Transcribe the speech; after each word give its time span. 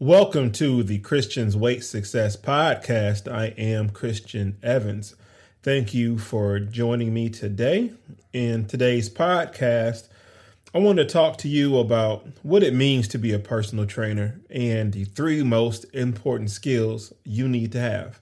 Welcome 0.00 0.52
to 0.52 0.84
the 0.84 1.00
Christian's 1.00 1.56
Weight 1.56 1.82
Success 1.82 2.36
Podcast. 2.36 3.26
I 3.26 3.46
am 3.58 3.90
Christian 3.90 4.56
Evans. 4.62 5.16
Thank 5.64 5.92
you 5.92 6.18
for 6.18 6.60
joining 6.60 7.12
me 7.12 7.28
today. 7.30 7.90
In 8.32 8.66
today's 8.66 9.10
podcast, 9.10 10.06
I 10.72 10.78
want 10.78 10.98
to 10.98 11.04
talk 11.04 11.36
to 11.38 11.48
you 11.48 11.78
about 11.78 12.28
what 12.44 12.62
it 12.62 12.74
means 12.74 13.08
to 13.08 13.18
be 13.18 13.32
a 13.32 13.40
personal 13.40 13.86
trainer 13.86 14.40
and 14.48 14.92
the 14.92 15.02
three 15.02 15.42
most 15.42 15.84
important 15.92 16.52
skills 16.52 17.12
you 17.24 17.48
need 17.48 17.72
to 17.72 17.80
have. 17.80 18.20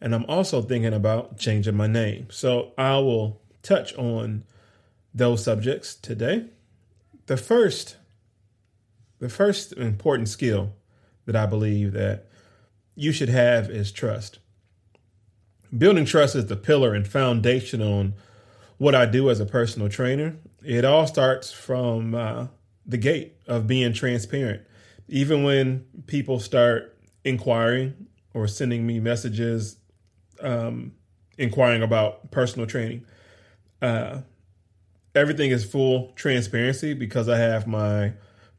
And 0.00 0.14
I'm 0.14 0.24
also 0.24 0.62
thinking 0.62 0.94
about 0.94 1.38
changing 1.38 1.76
my 1.76 1.86
name. 1.86 2.28
So 2.30 2.72
I 2.78 2.96
will 2.96 3.42
touch 3.62 3.94
on 3.96 4.44
those 5.12 5.44
subjects 5.44 5.94
today. 5.94 6.46
The 7.26 7.36
first 7.36 7.98
the 9.18 9.28
first 9.28 9.74
important 9.74 10.30
skill 10.30 10.72
that 11.26 11.36
I 11.36 11.46
believe 11.46 11.92
that 11.92 12.26
you 12.94 13.12
should 13.12 13.28
have 13.28 13.70
is 13.70 13.90
trust. 13.90 14.38
Building 15.76 16.04
trust 16.04 16.36
is 16.36 16.46
the 16.46 16.56
pillar 16.56 16.94
and 16.94 17.06
foundation 17.06 17.82
on 17.82 18.14
what 18.78 18.94
I 18.94 19.06
do 19.06 19.30
as 19.30 19.40
a 19.40 19.46
personal 19.46 19.88
trainer. 19.88 20.36
It 20.64 20.84
all 20.84 21.06
starts 21.06 21.50
from 21.52 22.14
uh, 22.14 22.46
the 22.86 22.98
gate 22.98 23.36
of 23.46 23.66
being 23.66 23.92
transparent. 23.92 24.62
Even 25.08 25.42
when 25.42 25.84
people 26.06 26.38
start 26.38 26.96
inquiring 27.24 28.06
or 28.32 28.46
sending 28.46 28.86
me 28.86 29.00
messages 29.00 29.76
um, 30.40 30.92
inquiring 31.38 31.82
about 31.82 32.30
personal 32.30 32.66
training, 32.66 33.04
uh, 33.82 34.20
everything 35.14 35.50
is 35.50 35.64
full 35.64 36.12
transparency 36.14 36.94
because 36.94 37.28
I 37.28 37.38
have 37.38 37.66
my 37.66 38.12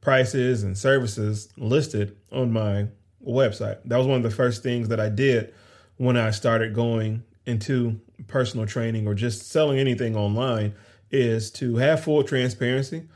prices 0.06 0.62
and 0.62 0.78
services 0.78 1.50
listed 1.58 2.16
on 2.32 2.54
my 2.54 2.86
website. 3.26 3.80
That 3.86 3.98
was 3.98 4.06
one 4.06 4.18
of 4.18 4.24
the 4.24 4.30
first 4.30 4.62
things 4.62 4.90
that 4.90 5.00
I 5.00 5.10
did 5.10 5.52
when 5.98 6.16
I 6.16 6.30
started 6.30 6.76
going 6.76 7.24
into 7.48 8.00
personal 8.28 8.68
training 8.68 9.08
or 9.08 9.16
just 9.16 9.50
selling 9.50 9.80
anything 9.80 10.16
online 10.16 10.76
is 11.10 11.50
to 11.54 11.78
have 11.78 12.04
full 12.04 12.22
transparency 12.22 13.08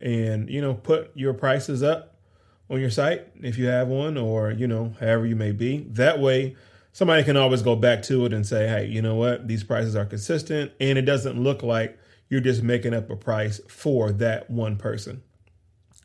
and 0.00 0.48
you 0.48 0.62
know 0.62 0.72
put 0.72 1.10
your 1.14 1.34
prices 1.34 1.82
up 1.82 2.16
on 2.70 2.80
your 2.80 2.90
site 2.90 3.26
if 3.42 3.58
you 3.58 3.66
have 3.66 3.88
one 3.88 4.16
or 4.16 4.50
you 4.50 4.66
know 4.66 4.94
however 5.00 5.26
you 5.26 5.36
may 5.36 5.52
be. 5.52 5.86
That 5.90 6.18
way 6.18 6.56
somebody 6.92 7.24
can 7.24 7.36
always 7.36 7.60
go 7.60 7.76
back 7.76 8.02
to 8.04 8.24
it 8.24 8.32
and 8.32 8.46
say 8.46 8.66
hey 8.66 8.86
you 8.86 9.02
know 9.02 9.16
what? 9.16 9.48
These 9.48 9.64
prices 9.64 9.94
are 9.94 10.06
consistent 10.06 10.72
and 10.80 10.96
it 10.96 11.02
doesn't 11.02 11.38
look 11.38 11.62
like 11.62 11.98
you're 12.30 12.40
just 12.40 12.62
making 12.62 12.94
up 12.94 13.10
a 13.10 13.16
price 13.16 13.60
for 13.68 14.12
that 14.12 14.48
one 14.48 14.78
person 14.78 15.22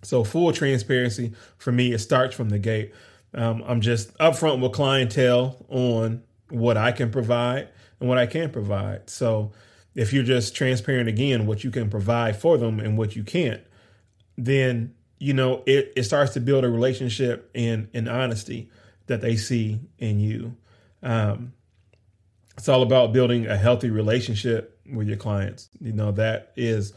so 0.03 0.23
full 0.23 0.51
transparency 0.51 1.33
for 1.57 1.71
me, 1.71 1.93
it 1.93 1.99
starts 1.99 2.35
from 2.35 2.49
the 2.49 2.59
gate. 2.59 2.93
Um, 3.33 3.63
I'm 3.65 3.81
just 3.81 4.15
upfront 4.17 4.61
with 4.61 4.73
clientele 4.73 5.65
on 5.69 6.23
what 6.49 6.77
I 6.77 6.91
can 6.91 7.09
provide 7.09 7.69
and 7.99 8.07
what 8.07 8.17
I 8.17 8.27
can't 8.27 8.53
provide. 8.53 9.09
So 9.09 9.51
if 9.95 10.13
you're 10.13 10.23
just 10.23 10.55
transparent 10.55 11.09
again, 11.09 11.45
what 11.45 11.63
you 11.63 11.71
can 11.71 11.89
provide 11.89 12.35
for 12.35 12.57
them 12.57 12.79
and 12.79 12.97
what 12.97 13.15
you 13.15 13.23
can't, 13.23 13.61
then 14.37 14.93
you 15.19 15.33
know 15.33 15.63
it, 15.65 15.93
it 15.95 16.03
starts 16.03 16.33
to 16.33 16.39
build 16.39 16.63
a 16.63 16.69
relationship 16.69 17.49
and 17.55 17.87
an 17.93 18.07
honesty 18.07 18.69
that 19.07 19.21
they 19.21 19.35
see 19.35 19.79
in 19.99 20.19
you. 20.19 20.55
Um, 21.01 21.53
it's 22.57 22.69
all 22.69 22.83
about 22.83 23.13
building 23.13 23.47
a 23.47 23.57
healthy 23.57 23.89
relationship 23.89 24.79
with 24.91 25.07
your 25.07 25.17
clients. 25.17 25.69
You 25.79 25.93
know 25.93 26.11
that 26.11 26.51
is 26.55 26.93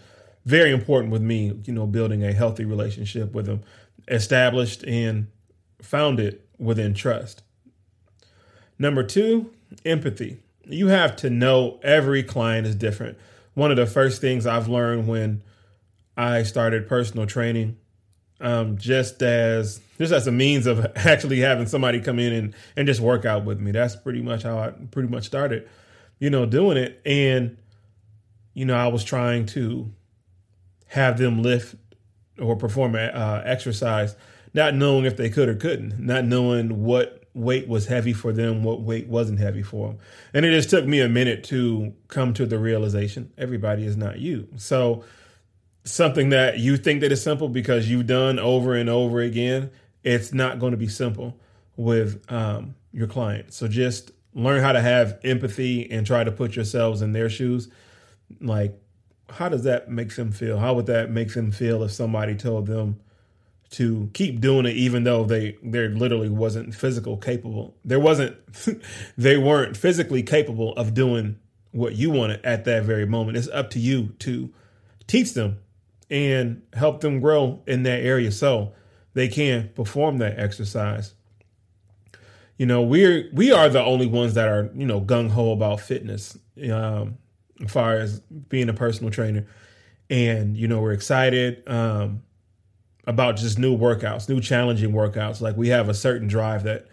very 0.47 0.71
important 0.71 1.13
with 1.13 1.21
me, 1.21 1.61
you 1.65 1.73
know, 1.73 1.87
building 1.87 2.25
a 2.25 2.33
healthy 2.33 2.65
relationship 2.65 3.35
with 3.35 3.47
them, 3.47 3.63
established 4.07 4.85
and 4.85 5.27
founded 5.83 6.41
within 6.57 6.95
trust. 6.95 7.43
Number 8.79 9.03
two, 9.03 9.51
empathy. 9.85 10.39
You 10.65 10.87
have 10.87 11.17
to 11.17 11.31
know 11.31 11.81
every 11.83 12.23
client 12.23 12.67
is 12.67 12.77
different. 12.77 13.19
One 13.55 13.73
of 13.73 13.77
the 13.77 13.87
first 13.87 14.21
things 14.21 14.47
I've 14.47 14.69
learned 14.69 15.09
when 15.09 15.43
I 16.17 16.45
started 16.45 16.89
personal 16.89 17.27
training, 17.27 17.77
um, 18.41 18.79
just 18.79 19.23
as 19.23 19.81
just 19.99 20.13
as 20.13 20.29
a 20.29 20.33
means 20.33 20.67
of 20.67 20.87
actually 20.97 21.41
having 21.41 21.67
somebody 21.67 22.01
come 22.01 22.21
in 22.21 22.33
and, 22.33 22.55
and 22.77 22.87
just 22.87 23.01
work 23.01 23.25
out 23.25 23.45
with 23.45 23.59
me. 23.59 23.73
That's 23.73 23.97
pretty 23.97 24.23
much 24.23 24.45
how 24.45 24.59
I 24.59 24.71
pretty 24.93 25.09
much 25.09 25.25
started, 25.25 25.69
you 26.21 26.31
know, 26.31 26.47
doing 26.47 26.77
it. 26.77 27.01
And, 27.05 27.57
you 28.55 28.65
know, 28.65 28.77
I 28.77 28.87
was 28.89 29.03
trying 29.03 29.47
to 29.47 29.91
have 30.97 31.19
them 31.19 31.43
lift 31.43 31.77
or 32.41 32.57
perform 32.57 32.95
uh, 32.95 33.43
exercise, 33.45 34.17
not 34.53 34.75
knowing 34.75 35.05
if 35.05 35.17
they 35.17 35.31
could 35.31 35.49
or 35.49 35.55
couldn't, 35.55 35.99
not 35.99 36.25
knowing 36.25 36.83
what 36.83 37.25
weight 37.35 37.69
was 37.69 37.87
heavy 37.87 38.15
for 38.15 38.33
them, 38.33 38.65
what 38.65 38.81
weight 38.81 39.07
wasn't 39.07 39.39
heavy 39.39 39.63
for 39.63 39.89
them. 39.89 39.99
And 40.33 40.45
it 40.45 40.53
just 40.53 40.71
took 40.71 40.87
me 40.87 41.01
a 41.01 41.09
minute 41.09 41.45
to 41.45 41.95
come 42.09 42.33
to 42.35 42.47
the 42.47 42.59
realization 42.59 43.31
everybody 43.37 43.85
is 43.85 43.97
not 43.97 44.19
you. 44.19 44.49
So 44.57 45.05
something 45.85 46.31
that 46.31 46.59
you 46.59 46.77
think 46.79 47.03
that 47.03 47.13
is 47.13 47.23
simple 47.23 47.49
because 47.49 47.89
you've 47.89 48.07
done 48.07 48.39
over 48.39 48.75
and 48.75 48.89
over 48.89 49.21
again, 49.21 49.71
it's 50.03 50.33
not 50.33 50.59
going 50.59 50.71
to 50.71 50.79
be 50.79 50.89
simple 50.89 51.39
with 51.77 52.25
um, 52.33 52.75
your 52.93 53.07
client. 53.07 53.53
So 53.53 53.69
just 53.69 54.13
learn 54.35 54.63
how 54.63 54.73
to 54.73 54.81
have 54.81 55.19
empathy 55.23 55.91
and 55.91 56.07
try 56.07 56.25
to 56.25 56.33
put 56.33 56.57
yourselves 56.57 57.03
in 57.03 57.13
their 57.13 57.29
shoes. 57.29 57.69
Like 58.41 58.81
how 59.31 59.49
does 59.49 59.65
that 59.65 59.91
make 59.91 60.15
them 60.15 60.33
feel? 60.33 60.59
How 60.59 60.75
would 60.75 60.87
that 60.87 61.11
make 61.11 61.35
them 61.35 61.51
feel 61.51 61.83
if 61.83 61.93
somebody 61.93 62.35
told 62.35 62.67
them 62.67 63.01
to 63.69 64.09
keep 64.15 64.41
doing 64.41 64.67
it 64.67 64.77
even 64.77 65.05
though 65.05 65.25
they 65.25 65.57
there 65.63 65.89
literally 65.89 66.29
wasn't 66.29 66.75
physical 66.75 67.17
capable. 67.17 67.77
There 67.85 68.01
wasn't 68.01 68.37
they 69.19 69.37
weren't 69.37 69.77
physically 69.77 70.23
capable 70.23 70.73
of 70.75 70.95
doing 70.95 71.39
what 71.73 71.95
you 71.95 72.11
wanted 72.11 72.45
at 72.45 72.65
that 72.65 72.85
very 72.85 73.07
moment. 73.07 73.37
It's 73.37 73.49
up 73.49 73.71
to 73.71 73.79
you 73.79 74.15
to 74.21 74.53
teach 75.07 75.35
them 75.35 75.59
and 76.09 76.63
help 76.73 77.01
them 77.01 77.21
grow 77.21 77.63
in 77.67 77.83
that 77.83 78.01
area 78.01 78.31
so 78.31 78.73
they 79.15 79.29
can 79.29 79.71
perform 79.75 80.19
that 80.19 80.39
exercise. 80.39 81.15
You 82.57 82.67
know, 82.67 82.83
we're 82.83 83.29
we 83.33 83.53
are 83.53 83.69
the 83.69 83.83
only 83.83 84.07
ones 84.07 84.35
that 84.35 84.49
are, 84.49 84.71
you 84.75 84.87
know, 84.87 85.01
gung 85.01 85.31
ho 85.31 85.53
about 85.53 85.81
fitness. 85.81 86.39
Um, 86.71 87.19
as 87.63 87.71
far 87.71 87.95
as 87.95 88.21
being 88.21 88.69
a 88.69 88.75
personal 88.75 89.11
trainer. 89.11 89.47
And, 90.09 90.57
you 90.57 90.69
know, 90.69 90.81
we're 90.81 90.93
excited 90.93 91.63
um, 91.69 92.23
about 93.07 93.37
just 93.37 93.59
new 93.59 93.77
workouts, 93.77 94.29
new 94.29 94.41
challenging 94.41 94.93
workouts. 94.93 95.41
Like 95.41 95.57
we 95.57 95.69
have 95.69 95.89
a 95.89 95.95
certain 95.95 96.29
drive 96.29 96.65
that 96.65 96.87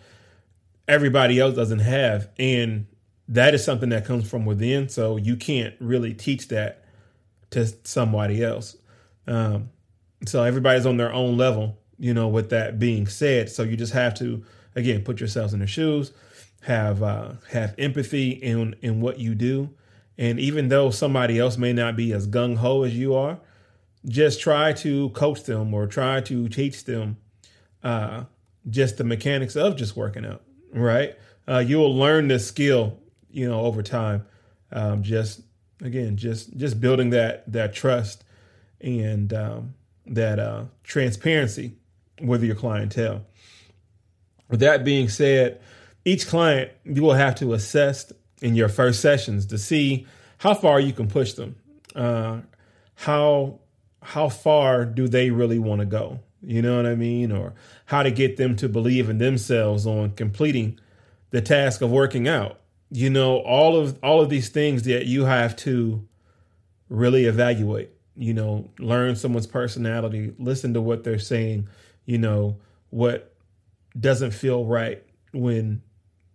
everybody 0.87 1.39
else 1.39 1.55
doesn't 1.55 1.79
have. 1.79 2.29
And 2.39 2.87
that 3.27 3.53
is 3.53 3.63
something 3.63 3.89
that 3.89 4.05
comes 4.05 4.29
from 4.29 4.45
within. 4.45 4.89
So 4.89 5.17
you 5.17 5.35
can't 5.35 5.75
really 5.79 6.13
teach 6.13 6.47
that 6.49 6.85
to 7.51 7.67
somebody 7.83 8.43
else. 8.43 8.75
Um, 9.27 9.69
so 10.25 10.43
everybody's 10.43 10.85
on 10.85 10.97
their 10.97 11.13
own 11.13 11.37
level, 11.37 11.77
you 11.99 12.13
know, 12.13 12.27
with 12.27 12.49
that 12.49 12.79
being 12.79 13.07
said. 13.07 13.49
So 13.49 13.63
you 13.63 13.77
just 13.77 13.93
have 13.93 14.15
to, 14.15 14.43
again, 14.75 15.03
put 15.03 15.19
yourselves 15.19 15.53
in 15.53 15.59
their 15.59 15.67
shoes, 15.67 16.11
have 16.63 17.03
uh, 17.03 17.33
have 17.51 17.75
empathy 17.77 18.31
in 18.31 18.75
in 18.81 19.01
what 19.01 19.19
you 19.19 19.35
do 19.35 19.69
and 20.17 20.39
even 20.39 20.69
though 20.69 20.89
somebody 20.89 21.39
else 21.39 21.57
may 21.57 21.73
not 21.73 21.95
be 21.95 22.11
as 22.13 22.27
gung 22.27 22.57
ho 22.57 22.83
as 22.83 22.95
you 22.95 23.15
are, 23.15 23.39
just 24.07 24.41
try 24.41 24.73
to 24.73 25.09
coach 25.09 25.43
them 25.43 25.73
or 25.73 25.87
try 25.87 26.21
to 26.21 26.49
teach 26.49 26.85
them 26.85 27.17
uh, 27.83 28.25
just 28.69 28.97
the 28.97 29.03
mechanics 29.03 29.55
of 29.55 29.75
just 29.75 29.95
working 29.95 30.25
out, 30.25 30.41
right? 30.71 31.15
Uh, 31.47 31.59
you 31.59 31.77
will 31.77 31.95
learn 31.95 32.27
this 32.27 32.47
skill, 32.47 32.97
you 33.29 33.47
know, 33.47 33.61
over 33.61 33.81
time. 33.81 34.25
Um, 34.71 35.03
just 35.03 35.41
again, 35.81 36.17
just 36.17 36.55
just 36.57 36.79
building 36.79 37.11
that 37.11 37.51
that 37.51 37.73
trust 37.73 38.23
and 38.81 39.33
um, 39.33 39.73
that 40.05 40.39
uh, 40.39 40.65
transparency 40.83 41.73
with 42.21 42.43
your 42.43 42.55
clientele. 42.55 43.25
With 44.49 44.59
that 44.61 44.83
being 44.83 45.09
said, 45.09 45.61
each 46.05 46.27
client 46.27 46.71
you 46.85 47.01
will 47.01 47.13
have 47.13 47.35
to 47.35 47.53
assess 47.53 48.11
in 48.43 48.55
your 48.55 48.67
first 48.67 48.99
sessions 48.99 49.45
to 49.47 49.57
see 49.57 50.05
how 50.37 50.53
far 50.53 50.79
you 50.79 50.91
can 50.91 51.07
push 51.07 51.33
them. 51.33 51.55
Uh, 51.95 52.41
how 52.95 53.59
how 54.03 54.27
far 54.27 54.83
do 54.83 55.07
they 55.07 55.31
really 55.31 55.57
want 55.57 55.79
to 55.79 55.85
go? 55.85 56.19
You 56.41 56.61
know 56.61 56.75
what 56.75 56.85
I 56.85 56.95
mean? 56.95 57.31
Or 57.31 57.53
how 57.85 58.03
to 58.03 58.11
get 58.11 58.35
them 58.35 58.57
to 58.57 58.67
believe 58.67 59.09
in 59.09 59.17
themselves 59.17 59.87
on 59.87 60.11
completing 60.11 60.77
the 61.29 61.41
task 61.41 61.81
of 61.81 61.89
working 61.89 62.27
out. 62.27 62.59
You 62.91 63.09
know, 63.09 63.37
all 63.37 63.77
of 63.79 63.97
all 64.03 64.19
of 64.19 64.29
these 64.29 64.49
things 64.49 64.83
that 64.83 65.05
you 65.05 65.23
have 65.23 65.55
to 65.57 66.05
really 66.89 67.25
evaluate. 67.25 67.91
You 68.17 68.33
know, 68.33 68.69
learn 68.77 69.15
someone's 69.15 69.47
personality, 69.47 70.33
listen 70.37 70.73
to 70.73 70.81
what 70.81 71.05
they're 71.05 71.17
saying, 71.17 71.69
you 72.05 72.17
know, 72.17 72.57
what 72.89 73.33
doesn't 73.97 74.31
feel 74.31 74.65
right 74.65 75.01
when, 75.31 75.81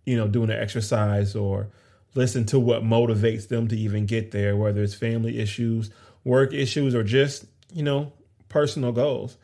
you 0.05 0.17
know, 0.17 0.27
doing 0.27 0.49
an 0.49 0.59
exercise 0.59 1.35
or 1.35 1.69
listen 2.15 2.45
to 2.47 2.59
what 2.59 2.83
motivates 2.83 3.47
them 3.47 3.67
to 3.67 3.77
even 3.77 4.05
get 4.05 4.31
there, 4.31 4.55
whether 4.55 4.81
it's 4.81 4.93
family 4.93 5.39
issues, 5.39 5.89
work 6.23 6.53
issues, 6.53 6.95
or 6.95 7.03
just, 7.03 7.45
you 7.73 7.83
know, 7.83 8.11
personal 8.49 8.91
goals. 8.91 9.37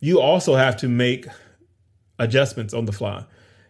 You 0.00 0.20
also 0.20 0.54
have 0.54 0.76
to 0.78 0.88
make 0.88 1.26
adjustments 2.18 2.74
on 2.74 2.84
the 2.84 2.92
fly. 2.92 3.24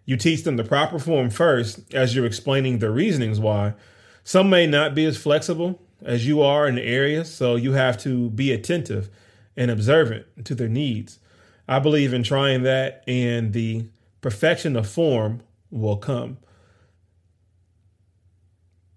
You 0.05 0.17
teach 0.17 0.45
them 0.45 0.57
the 0.57 0.65
proper 0.65 0.99
form 0.99 1.31
first 1.31 1.95
as 1.95 2.15
you're 2.15 2.27
explaining 2.27 2.79
the 2.79 2.91
reasonings 2.91 3.41
why. 3.41 3.75
Some 4.23 4.51
may 4.51 4.67
not 4.67 4.95
be 4.95 5.05
as 5.07 5.17
flexible 5.17 5.81
as 6.03 6.27
you 6.27 6.43
are 6.43 6.67
in 6.67 6.75
the 6.75 6.83
area, 6.83 7.25
so 7.25 7.57
you 7.57 7.73
have 7.73 7.97
to 7.99 8.31
be 8.31 8.53
attentive 8.53 9.09
and 9.57 9.71
observant 9.71 10.27
to 10.45 10.55
their 10.55 10.69
needs. 10.69 11.19
I 11.67 11.79
believe 11.79 12.13
in 12.13 12.23
trying 12.23 12.63
that, 12.65 13.03
and 13.07 13.53
the 13.53 13.87
perfection 14.21 14.77
of 14.77 14.89
form 14.89 15.41
will 15.71 15.97
come. 15.97 16.39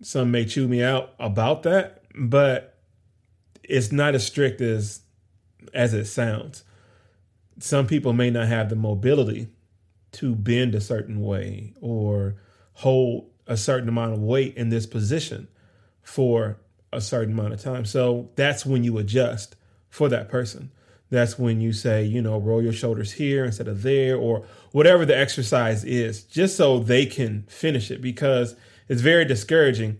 Some 0.01 0.31
may 0.31 0.45
chew 0.45 0.67
me 0.67 0.83
out 0.83 1.13
about 1.19 1.63
that, 1.63 2.03
but 2.15 2.77
it's 3.63 3.91
not 3.91 4.15
as 4.15 4.25
strict 4.25 4.61
as 4.61 5.01
as 5.73 5.93
it 5.93 6.05
sounds. 6.05 6.63
Some 7.59 7.87
people 7.87 8.13
may 8.13 8.29
not 8.29 8.47
have 8.47 8.69
the 8.69 8.75
mobility 8.75 9.47
to 10.13 10.35
bend 10.35 10.75
a 10.75 10.81
certain 10.81 11.21
way 11.21 11.73
or 11.81 12.35
hold 12.73 13.29
a 13.47 13.57
certain 13.57 13.89
amount 13.89 14.13
of 14.13 14.19
weight 14.19 14.55
in 14.55 14.69
this 14.69 14.85
position 14.85 15.47
for 16.01 16.59
a 16.93 17.01
certain 17.01 17.33
amount 17.33 17.53
of 17.53 17.61
time. 17.61 17.85
So 17.85 18.29
that's 18.35 18.65
when 18.65 18.83
you 18.83 18.97
adjust 18.97 19.55
for 19.89 20.09
that 20.09 20.29
person. 20.29 20.71
That's 21.09 21.39
when 21.39 21.61
you 21.61 21.73
say, 21.73 22.03
you 22.03 22.21
know, 22.21 22.37
roll 22.37 22.61
your 22.61 22.73
shoulders 22.73 23.13
here 23.13 23.45
instead 23.45 23.67
of 23.67 23.81
there, 23.81 24.17
or 24.17 24.45
whatever 24.71 25.05
the 25.05 25.17
exercise 25.17 25.85
is, 25.85 26.23
just 26.23 26.57
so 26.57 26.79
they 26.79 27.05
can 27.05 27.45
finish 27.47 27.91
it. 27.91 28.01
Because 28.01 28.55
it's 28.87 29.01
very 29.01 29.25
discouraging 29.25 29.99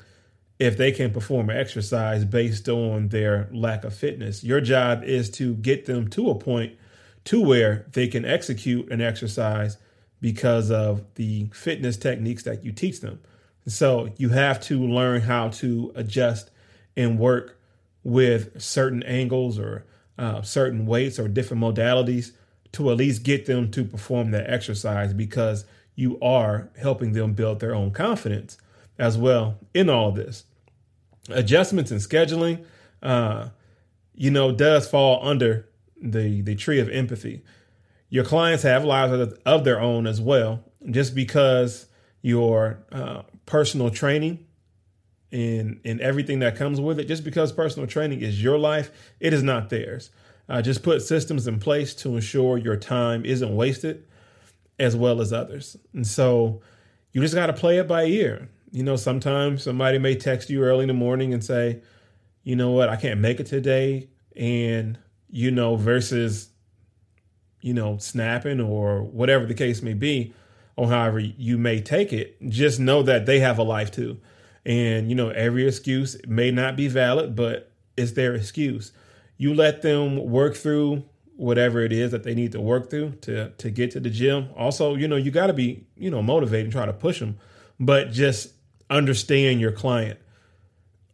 if 0.60 0.78
they 0.78 0.92
can 0.92 1.12
perform 1.12 1.50
an 1.50 1.58
exercise 1.58 2.26
based 2.26 2.68
on 2.68 3.10
their 3.10 3.48
lack 3.52 3.84
of 3.84 3.94
fitness. 3.94 4.44
Your 4.44 4.62
job 4.62 5.04
is 5.04 5.30
to 5.32 5.56
get 5.56 5.86
them 5.86 6.08
to 6.10 6.30
a 6.30 6.36
point 6.36 6.78
to 7.26 7.42
where 7.42 7.86
they 7.92 8.08
can 8.08 8.26
execute 8.26 8.92
an 8.92 9.02
exercise 9.02 9.78
because 10.20 10.72
of 10.72 11.04
the 11.16 11.48
fitness 11.54 11.98
techniques 11.98 12.44
that 12.44 12.64
you 12.64 12.72
teach 12.72 13.02
them. 13.02 13.20
So 13.68 14.10
you 14.18 14.30
have 14.30 14.60
to 14.62 14.80
learn 14.80 15.22
how 15.22 15.50
to 15.50 15.92
adjust 15.94 16.50
and 16.96 17.20
work 17.20 17.60
with 18.04 18.60
certain 18.62 19.04
angles 19.04 19.60
or 19.60 19.86
uh, 20.18 20.42
certain 20.42 20.86
weights 20.86 21.20
or 21.20 21.28
different 21.28 21.62
modalities 21.62 22.32
to 22.72 22.90
at 22.90 22.98
least 22.98 23.24
get 23.24 23.46
them 23.46 23.70
to 23.72 23.84
perform 23.84 24.32
that 24.32 24.50
exercise 24.50 25.14
because 25.14 25.66
you 25.96 26.18
are 26.22 26.70
helping 26.80 27.12
them 27.12 27.34
build 27.34 27.60
their 27.60 27.76
own 27.76 27.92
confidence 27.92 28.58
as 28.98 29.18
well 29.18 29.60
in 29.74 29.90
all 29.90 30.10
of 30.10 30.16
this. 30.16 30.46
Adjustments 31.30 31.92
and 31.92 32.00
scheduling, 32.00 32.66
uh, 33.04 33.50
you 34.14 34.32
know, 34.32 34.52
does 34.52 34.88
fall 34.90 35.26
under 35.28 35.68
the 36.02 36.42
the 36.42 36.56
tree 36.56 36.80
of 36.80 36.90
empathy. 36.90 37.44
Your 38.10 38.24
clients 38.24 38.64
have 38.64 38.86
lives 38.86 39.36
of 39.46 39.64
their 39.64 39.80
own 39.82 40.08
as 40.08 40.22
well. 40.22 40.64
Just 40.90 41.14
because 41.14 41.88
your 42.22 42.80
uh, 42.92 43.24
personal 43.46 43.90
training 43.90 44.46
and 45.32 45.80
and 45.84 46.00
everything 46.02 46.40
that 46.40 46.56
comes 46.56 46.80
with 46.80 47.00
it. 47.00 47.08
Just 47.08 47.24
because 47.24 47.52
personal 47.52 47.88
training 47.88 48.22
is 48.22 48.42
your 48.42 48.58
life, 48.58 48.92
it 49.20 49.34
is 49.34 49.44
not 49.44 49.70
theirs. 49.70 50.10
Uh, 50.50 50.62
just 50.62 50.84
put 50.84 51.02
systems 51.02 51.48
in 51.48 51.60
place 51.60 51.94
to 51.94 52.16
ensure 52.16 52.58
your 52.58 52.78
time 52.78 53.26
isn't 53.26 53.54
wasted, 53.54 54.06
as 54.80 54.96
well 54.96 55.20
as 55.20 55.34
others. 55.34 55.76
And 55.94 56.08
so 56.08 56.62
you 57.12 57.22
just 57.22 57.36
got 57.36 57.48
to 57.48 57.54
play 57.54 57.80
it 57.80 57.88
by 57.88 58.06
ear. 58.06 58.50
You 58.72 58.84
know, 58.84 58.96
sometimes 58.96 59.64
somebody 59.64 59.98
may 59.98 60.16
text 60.16 60.50
you 60.50 60.64
early 60.64 60.84
in 60.84 60.88
the 60.88 60.94
morning 60.94 61.34
and 61.34 61.44
say, 61.44 61.82
you 62.44 62.56
know 62.56 62.72
what, 62.72 62.90
I 62.90 62.96
can't 62.96 63.20
make 63.20 63.40
it 63.40 63.46
today. 63.46 64.10
And, 64.36 64.98
you 65.30 65.52
know, 65.52 65.76
versus, 65.76 66.50
you 67.62 67.74
know, 67.74 67.98
snapping 67.98 68.62
or 68.62 69.04
whatever 69.04 69.46
the 69.46 69.54
case 69.54 69.82
may 69.82 69.94
be, 69.94 70.34
or 70.76 70.90
however 70.90 71.20
you 71.20 71.58
may 71.58 71.82
take 71.82 72.14
it, 72.14 72.38
just 72.50 72.80
know 72.80 73.02
that 73.04 73.26
they 73.26 73.40
have 73.40 73.58
a 73.58 73.64
life 73.64 73.92
too. 73.92 74.20
And, 74.66 75.10
you 75.10 75.16
know, 75.16 75.30
every 75.30 75.68
excuse 75.68 76.18
may 76.28 76.52
not 76.52 76.76
be 76.76 76.88
valid, 76.88 77.36
but 77.36 77.72
it's 77.96 78.12
their 78.12 78.36
excuse. 78.36 78.92
You 79.38 79.54
let 79.54 79.82
them 79.82 80.30
work 80.30 80.56
through 80.56 81.04
whatever 81.36 81.82
it 81.82 81.94
is 81.94 82.12
that 82.12 82.24
they 82.24 82.36
need 82.36 82.52
to 82.52 82.60
work 82.60 82.90
through 82.90 83.12
to 83.22 83.50
to 83.52 83.70
get 83.70 83.92
to 83.92 84.00
the 84.00 84.10
gym. 84.10 84.50
Also, 84.56 84.96
you 84.96 85.08
know, 85.08 85.16
you 85.16 85.32
got 85.32 85.48
to 85.48 85.54
be, 85.54 85.86
you 85.96 86.10
know, 86.10 86.22
motivated 86.22 86.66
and 86.66 86.74
try 86.74 86.86
to 86.86 86.94
push 86.94 87.20
them, 87.20 87.38
but 87.80 88.12
just 88.12 88.54
understand 88.90 89.60
your 89.60 89.72
client. 89.72 90.20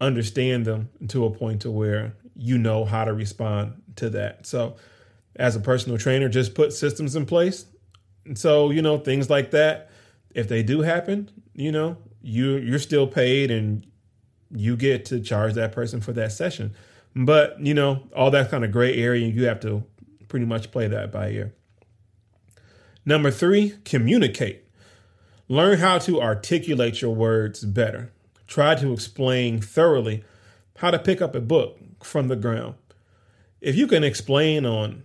Understand 0.01 0.65
them 0.65 0.89
to 1.09 1.25
a 1.25 1.31
point 1.31 1.61
to 1.61 1.71
where 1.71 2.15
you 2.35 2.57
know 2.57 2.83
how 2.85 3.05
to 3.05 3.13
respond 3.13 3.81
to 3.95 4.09
that. 4.11 4.45
So, 4.45 4.75
as 5.35 5.55
a 5.55 5.59
personal 5.59 5.97
trainer, 5.97 6.29
just 6.29 6.53
put 6.53 6.73
systems 6.73 7.15
in 7.15 7.25
place. 7.25 7.65
And 8.25 8.37
so, 8.37 8.69
you 8.69 8.81
know, 8.81 8.97
things 8.97 9.29
like 9.29 9.51
that, 9.51 9.89
if 10.35 10.47
they 10.47 10.61
do 10.63 10.81
happen, 10.81 11.29
you 11.53 11.71
know, 11.71 11.97
you 12.21 12.57
you're 12.57 12.79
still 12.79 13.07
paid 13.07 13.51
and 13.51 13.85
you 14.51 14.75
get 14.75 15.05
to 15.05 15.19
charge 15.19 15.53
that 15.53 15.71
person 15.71 16.01
for 16.01 16.13
that 16.13 16.31
session. 16.31 16.73
But 17.15 17.59
you 17.59 17.73
know, 17.73 18.07
all 18.15 18.31
that 18.31 18.49
kind 18.49 18.63
of 18.63 18.71
gray 18.71 18.95
area, 18.95 19.27
you 19.27 19.45
have 19.45 19.59
to 19.61 19.83
pretty 20.27 20.45
much 20.45 20.71
play 20.71 20.87
that 20.87 21.11
by 21.11 21.29
ear. 21.29 21.53
Number 23.05 23.31
three, 23.31 23.75
communicate. 23.83 24.62
Learn 25.53 25.77
how 25.77 25.99
to 25.99 26.19
articulate 26.19 26.99
your 26.99 27.13
words 27.13 27.63
better. 27.63 28.11
Try 28.47 28.73
to 28.73 28.91
explain 28.91 29.61
thoroughly 29.61 30.23
how 30.77 30.89
to 30.89 30.97
pick 30.97 31.21
up 31.21 31.35
a 31.35 31.39
book 31.39 31.77
from 32.03 32.27
the 32.27 32.35
ground. 32.35 32.73
If 33.61 33.75
you 33.75 33.85
can 33.85 34.03
explain 34.03 34.65
on 34.65 35.03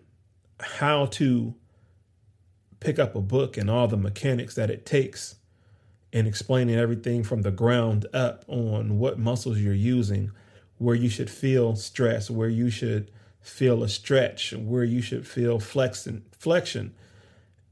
how 0.59 1.05
to 1.05 1.55
pick 2.81 2.99
up 2.99 3.15
a 3.15 3.21
book 3.21 3.59
and 3.59 3.69
all 3.69 3.89
the 3.89 3.99
mechanics 3.99 4.55
that 4.55 4.71
it 4.71 4.87
takes 4.87 5.35
and 6.15 6.27
explaining 6.27 6.77
everything 6.77 7.25
from 7.25 7.43
the 7.43 7.50
ground 7.50 8.06
up 8.15 8.47
on 8.49 8.99
what 8.99 9.19
muscles 9.19 9.59
you're 9.59 9.75
using, 9.75 10.31
where 10.79 10.97
you 10.97 11.11
should 11.11 11.29
feel 11.29 11.77
stress, 11.77 12.31
where 12.31 12.49
you 12.49 12.71
should 12.71 13.11
feel 13.43 13.83
a 13.83 13.89
stretch, 13.91 14.55
where 14.55 14.85
you 14.85 15.03
should 15.03 15.27
feel 15.27 15.61
flexion, 15.61 16.25
flexion, 16.33 16.95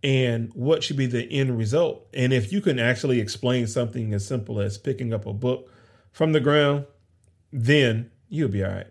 and 0.06 0.52
what 0.54 0.84
should 0.84 0.96
be 0.96 1.06
the 1.06 1.24
end 1.32 1.58
result. 1.58 2.06
And 2.14 2.32
if 2.32 2.52
you 2.52 2.60
can 2.60 2.78
actually 2.78 3.18
explain 3.18 3.66
something 3.66 4.14
as 4.14 4.24
simple 4.24 4.60
as 4.60 4.78
picking 4.78 5.12
up 5.12 5.26
a 5.26 5.32
book 5.32 5.68
from 6.12 6.32
the 6.32 6.38
ground, 6.38 6.86
then 7.52 8.12
you'll 8.28 8.48
be 8.48 8.62
all 8.62 8.70
right. 8.70 8.86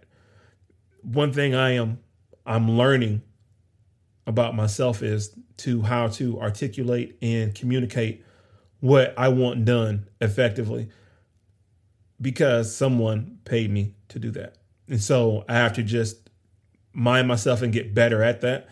One 1.04 1.32
thing 1.32 1.56
I 1.56 1.72
am 1.72 2.00
I'm 2.46 2.70
learning 2.70 3.22
about 4.28 4.56
myself 4.56 5.02
is 5.02 5.34
to 5.58 5.84
how 5.84 6.10
to 6.10 6.42
articulate 6.42 7.18
and 7.22 7.56
communicate 7.56 8.22
what 8.82 9.14
I 9.18 9.30
want 9.30 9.64
done 9.64 10.10
effectively 10.20 10.90
because 12.20 12.76
someone 12.76 13.40
paid 13.46 13.72
me 13.72 13.96
to 14.10 14.20
do 14.20 14.32
that. 14.32 14.58
And 14.90 15.02
so 15.02 15.46
I 15.48 15.54
have 15.54 15.72
to 15.74 15.84
just 15.84 16.30
mind 16.92 17.30
myself 17.30 17.62
and 17.62 17.72
get 17.72 17.94
better 17.94 18.22
at 18.22 18.42
that. 18.42 18.68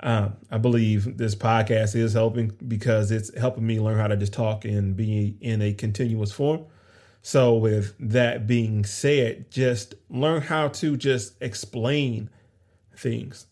Um, 0.00 0.36
I 0.50 0.58
believe 0.58 1.16
this 1.16 1.34
podcast 1.34 1.96
is 1.96 2.12
helping 2.12 2.52
because 2.66 3.10
it's 3.10 3.36
helping 3.36 3.66
me 3.66 3.80
learn 3.80 3.98
how 3.98 4.06
to 4.06 4.16
just 4.16 4.32
talk 4.32 4.64
and 4.64 4.96
be 4.96 5.36
in 5.40 5.60
a 5.60 5.72
continuous 5.72 6.30
form. 6.30 6.66
So, 7.22 7.54
with 7.54 7.94
that 7.98 8.46
being 8.46 8.84
said, 8.84 9.50
just 9.50 9.94
learn 10.08 10.42
how 10.42 10.68
to 10.68 10.96
just 10.96 11.34
explain 11.42 12.30
things 12.96 13.46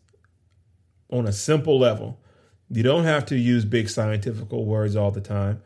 on 1.10 1.26
a 1.26 1.32
simple 1.32 1.78
level. 1.78 2.20
You 2.70 2.82
don't 2.82 3.04
have 3.04 3.26
to 3.26 3.36
use 3.36 3.64
big 3.64 3.88
scientific 3.88 4.50
words 4.52 4.94
all 4.94 5.10
the 5.10 5.20
time 5.20 5.62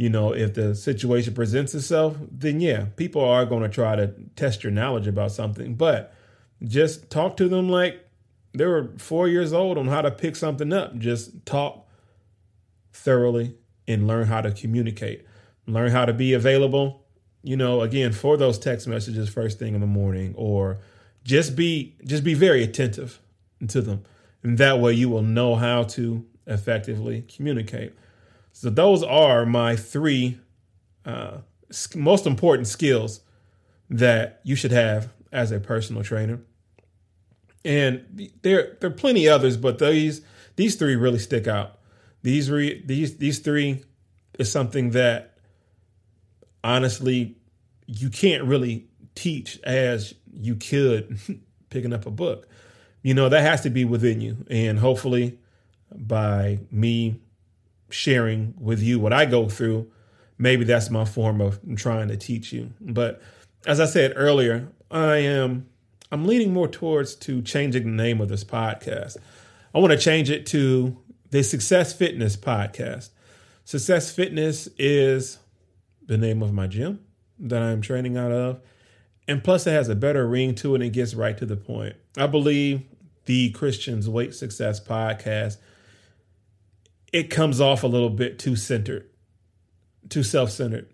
you 0.00 0.08
know, 0.08 0.32
if 0.32 0.54
the 0.54 0.74
situation 0.74 1.34
presents 1.34 1.74
itself, 1.74 2.16
then 2.30 2.58
yeah, 2.58 2.86
people 2.96 3.22
are 3.22 3.44
going 3.44 3.64
to 3.64 3.68
try 3.68 3.96
to 3.96 4.14
test 4.34 4.64
your 4.64 4.72
knowledge 4.72 5.06
about 5.06 5.30
something. 5.30 5.74
But 5.74 6.14
just 6.64 7.10
talk 7.10 7.36
to 7.36 7.48
them 7.48 7.68
like 7.68 8.08
they 8.52 8.66
were 8.66 8.92
four 8.98 9.28
years 9.28 9.52
old 9.52 9.78
on 9.78 9.88
how 9.88 10.02
to 10.02 10.10
pick 10.10 10.36
something 10.36 10.72
up. 10.72 10.96
Just 10.98 11.44
talk 11.46 11.88
thoroughly 12.92 13.54
and 13.86 14.06
learn 14.06 14.26
how 14.26 14.40
to 14.40 14.50
communicate. 14.50 15.24
Learn 15.66 15.90
how 15.90 16.04
to 16.04 16.12
be 16.12 16.32
available, 16.32 17.04
you 17.42 17.56
know, 17.56 17.80
again, 17.80 18.12
for 18.12 18.36
those 18.36 18.58
text 18.58 18.86
messages 18.86 19.28
first 19.28 19.58
thing 19.58 19.74
in 19.74 19.80
the 19.80 19.86
morning 19.86 20.34
or 20.36 20.78
just 21.22 21.54
be 21.54 21.96
just 22.04 22.24
be 22.24 22.34
very 22.34 22.62
attentive 22.62 23.20
to 23.68 23.80
them. 23.80 24.02
And 24.42 24.58
that 24.58 24.80
way 24.80 24.92
you 24.92 25.08
will 25.08 25.22
know 25.22 25.54
how 25.54 25.84
to 25.84 26.26
effectively 26.46 27.22
communicate. 27.22 27.92
So 28.52 28.70
those 28.70 29.02
are 29.02 29.46
my 29.46 29.76
three 29.76 30.38
uh, 31.04 31.38
most 31.94 32.26
important 32.26 32.66
skills 32.66 33.20
that 33.88 34.40
you 34.44 34.56
should 34.56 34.72
have 34.72 35.12
as 35.32 35.52
a 35.52 35.60
personal 35.60 36.02
trainer. 36.02 36.40
And 37.64 38.30
there 38.42 38.76
there 38.80 38.90
are 38.90 38.94
plenty 38.94 39.28
others, 39.28 39.56
but 39.56 39.78
these 39.78 40.22
these 40.56 40.76
three 40.76 40.96
really 40.96 41.18
stick 41.18 41.46
out. 41.46 41.78
These 42.22 42.50
re, 42.50 42.82
these 42.84 43.16
these 43.18 43.38
three 43.38 43.84
is 44.38 44.50
something 44.50 44.90
that 44.90 45.38
honestly 46.62 47.36
you 47.86 48.10
can't 48.10 48.44
really 48.44 48.86
teach 49.14 49.58
as 49.64 50.14
you 50.32 50.56
could 50.56 51.18
picking 51.70 51.92
up 51.92 52.06
a 52.06 52.10
book. 52.10 52.48
You 53.02 53.14
know, 53.14 53.28
that 53.28 53.40
has 53.40 53.62
to 53.62 53.70
be 53.70 53.84
within 53.84 54.20
you. 54.20 54.44
And 54.50 54.78
hopefully 54.78 55.38
by 55.94 56.60
me 56.70 57.20
sharing 57.88 58.54
with 58.58 58.80
you 58.80 59.00
what 59.00 59.12
I 59.12 59.24
go 59.24 59.48
through. 59.48 59.90
Maybe 60.38 60.64
that's 60.64 60.90
my 60.90 61.04
form 61.04 61.40
of 61.40 61.60
trying 61.76 62.08
to 62.08 62.16
teach 62.16 62.52
you. 62.52 62.72
But 62.80 63.20
as 63.66 63.80
I 63.80 63.86
said 63.86 64.12
earlier, 64.16 64.68
I 64.90 65.16
am 65.16 65.68
I'm 66.12 66.26
leaning 66.26 66.52
more 66.52 66.66
towards 66.66 67.14
to 67.16 67.40
changing 67.42 67.84
the 67.84 68.02
name 68.02 68.20
of 68.20 68.28
this 68.28 68.42
podcast. 68.42 69.16
I 69.72 69.78
want 69.78 69.92
to 69.92 69.98
change 69.98 70.28
it 70.28 70.44
to 70.46 70.98
the 71.30 71.44
Success 71.44 71.92
Fitness 71.92 72.36
Podcast. 72.36 73.10
Success 73.64 74.10
Fitness 74.10 74.68
is 74.76 75.38
the 76.04 76.18
name 76.18 76.42
of 76.42 76.52
my 76.52 76.66
gym 76.66 77.04
that 77.38 77.62
I'm 77.62 77.80
training 77.80 78.16
out 78.16 78.32
of. 78.32 78.60
And 79.28 79.44
plus, 79.44 79.68
it 79.68 79.70
has 79.70 79.88
a 79.88 79.94
better 79.94 80.26
ring 80.26 80.56
to 80.56 80.74
it 80.74 80.78
and 80.78 80.84
it 80.84 80.92
gets 80.92 81.14
right 81.14 81.38
to 81.38 81.46
the 81.46 81.56
point. 81.56 81.94
I 82.16 82.26
believe 82.26 82.82
the 83.26 83.50
Christians 83.50 84.08
Weight 84.08 84.34
Success 84.34 84.80
podcast, 84.80 85.58
it 87.12 87.30
comes 87.30 87.60
off 87.60 87.84
a 87.84 87.86
little 87.86 88.10
bit 88.10 88.40
too 88.40 88.56
centered, 88.56 89.08
too 90.08 90.24
self 90.24 90.50
centered. 90.50 90.88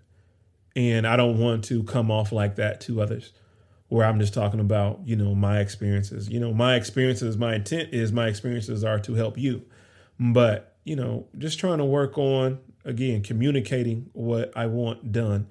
And 0.75 1.07
I 1.07 1.17
don't 1.17 1.39
want 1.39 1.65
to 1.65 1.85
come 1.85 2.11
off 2.11 2.33
like 2.33 2.57
that 2.57 2.83
to 2.83 3.01
others 3.01 3.33
where 3.89 4.07
I'm 4.07 4.19
just 4.19 4.35
talking 4.35 4.61
about, 4.61 5.01
you 5.05 5.17
know, 5.17 5.35
my 5.35 5.61
experiences. 5.61 6.29
You 6.29 6.41
know, 6.41 6.53
my 6.53 6.75
experiences, 6.75 7.37
my 7.37 7.55
intent 7.55 7.93
is 7.93 8.13
my 8.13 8.27
experiences 8.27 8.83
are 8.85 8.99
to 9.01 9.15
help 9.15 9.39
you. 9.39 9.65
But, 10.19 10.77
you 10.85 10.97
know, 10.97 11.29
just 11.39 11.59
trying 11.59 11.79
to 11.79 11.85
work 11.85 12.19
on, 12.19 12.59
again, 12.85 13.23
communicating 13.23 14.11
what 14.13 14.53
I 14.57 14.67
want 14.67 15.13
done 15.13 15.49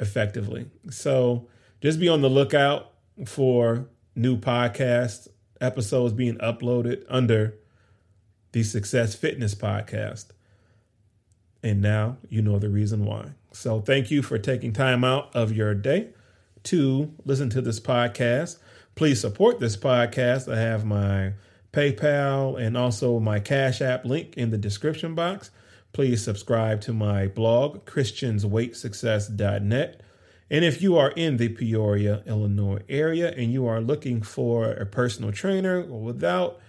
effectively. 0.00 0.66
So 0.90 1.48
just 1.80 1.98
be 1.98 2.08
on 2.08 2.20
the 2.20 2.28
lookout 2.28 2.92
for 3.24 3.88
new 4.14 4.36
podcast 4.36 5.28
episodes 5.60 6.12
being 6.12 6.36
uploaded 6.36 7.04
under 7.08 7.54
the 8.52 8.62
Success 8.62 9.14
Fitness 9.14 9.54
Podcast. 9.54 10.26
And 11.62 11.80
now 11.80 12.18
you 12.28 12.42
know 12.42 12.58
the 12.58 12.68
reason 12.68 13.04
why. 13.04 13.30
So 13.52 13.80
thank 13.80 14.10
you 14.10 14.22
for 14.22 14.38
taking 14.38 14.72
time 14.72 15.04
out 15.04 15.34
of 15.34 15.52
your 15.52 15.74
day 15.74 16.10
to 16.64 17.14
listen 17.24 17.48
to 17.50 17.60
this 17.60 17.78
podcast. 17.80 18.58
Please 18.94 19.20
support 19.20 19.60
this 19.60 19.76
podcast. 19.76 20.50
I 20.52 20.58
have 20.58 20.84
my 20.84 21.34
PayPal 21.72 22.60
and 22.60 22.76
also 22.76 23.20
my 23.20 23.38
Cash 23.40 23.80
App 23.80 24.04
link 24.04 24.36
in 24.36 24.50
the 24.50 24.58
description 24.58 25.14
box. 25.14 25.50
Please 25.92 26.22
subscribe 26.22 26.80
to 26.82 26.92
my 26.92 27.28
blog, 27.28 27.86
ChristiansWeightSuccess.net. 27.86 30.02
And 30.50 30.64
if 30.64 30.80
you 30.80 30.96
are 30.96 31.10
in 31.10 31.36
the 31.36 31.50
Peoria, 31.50 32.22
Illinois 32.26 32.80
area 32.88 33.32
and 33.32 33.52
you 33.52 33.66
are 33.66 33.80
looking 33.80 34.22
for 34.22 34.72
a 34.72 34.86
personal 34.86 35.32
trainer 35.32 35.82
without 35.82 36.60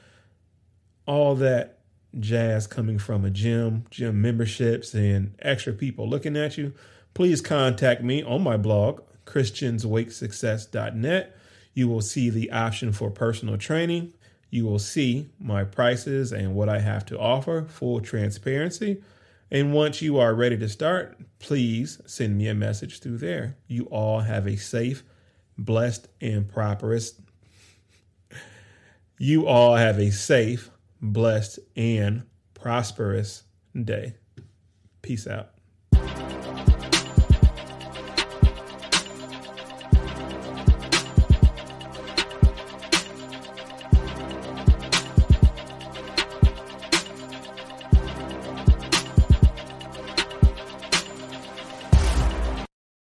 all 1.05 1.36
that 1.36 1.79
jazz 2.19 2.67
coming 2.67 3.00
from 3.00 3.25
a 3.25 3.29
gym, 3.29 3.86
gym 3.89 4.22
memberships, 4.22 4.93
and 4.93 5.34
extra 5.39 5.74
people 5.74 6.10
looking 6.10 6.36
at 6.36 6.58
you, 6.58 6.74
please 7.13 7.41
contact 7.41 8.03
me 8.03 8.22
on 8.24 8.43
my 8.43 8.58
blog, 8.58 9.01
christiansweightsuccess.net. 9.29 11.38
You 11.74 11.88
will 11.88 12.01
see 12.01 12.29
the 12.29 12.51
option 12.51 12.91
for 12.91 13.09
personal 13.12 13.57
training. 13.57 14.13
You 14.50 14.65
will 14.65 14.79
see 14.79 15.29
my 15.39 15.63
prices 15.63 16.31
and 16.31 16.55
what 16.55 16.67
I 16.67 16.79
have 16.79 17.05
to 17.07 17.19
offer, 17.19 17.65
full 17.69 18.01
transparency. 18.01 19.03
And 19.51 19.74
once 19.74 20.01
you 20.01 20.17
are 20.17 20.33
ready 20.33 20.57
to 20.57 20.67
start, 20.67 21.17
please 21.38 22.01
send 22.05 22.38
me 22.38 22.48
a 22.48 22.55
message 22.55 23.00
through 23.00 23.19
there. 23.19 23.57
You 23.67 23.83
all 23.86 24.21
have 24.21 24.48
a 24.48 24.57
safe, 24.57 25.03
blessed, 25.57 26.07
and 26.19 26.50
prosperous. 26.50 27.21
You 29.19 29.48
all 29.48 29.75
have 29.75 30.00
a 30.00 30.12
safe, 30.12 30.71
blessed, 31.01 31.59
and 31.75 32.24
prosperous 32.55 33.43
day. 33.75 34.15
Peace 35.01 35.27
out. 35.27 35.58